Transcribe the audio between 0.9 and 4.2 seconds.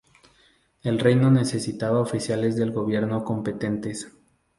reino necesitaba oficiales del gobierno competentes.